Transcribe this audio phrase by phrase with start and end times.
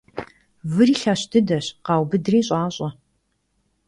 [0.73, 2.89] Выри лъэщ дыдэщ— къаубыдри щӀащӀэ.